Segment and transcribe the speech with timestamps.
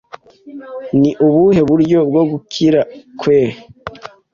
[0.99, 2.81] Ni ubuhe buryo bwo gukira
[3.19, 3.39] kwe?